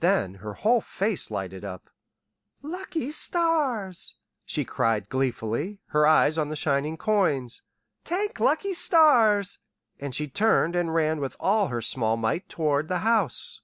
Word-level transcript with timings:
Then 0.00 0.34
her 0.34 0.52
whole 0.52 0.82
face 0.82 1.30
lighted 1.30 1.64
up. 1.64 1.88
"Lucky 2.60 3.10
stars!" 3.10 4.16
she 4.44 4.66
cried 4.66 5.08
gleefully, 5.08 5.80
her 5.86 6.06
eyes 6.06 6.36
on 6.36 6.50
the 6.50 6.56
shining 6.56 6.98
coins. 6.98 7.62
"T'ank 8.04 8.38
lucky 8.38 8.74
stars!" 8.74 9.60
And 9.98 10.14
she 10.14 10.28
turned 10.28 10.76
and 10.76 10.92
ran 10.94 11.20
with 11.20 11.38
all 11.40 11.68
her 11.68 11.80
small 11.80 12.18
might 12.18 12.50
toward 12.50 12.88
the 12.88 12.98
house. 12.98 13.62